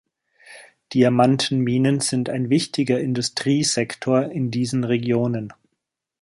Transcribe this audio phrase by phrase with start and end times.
[0.95, 5.53] Diamantenminen sind ein wichtiger Industriesektor in diesen Regionen.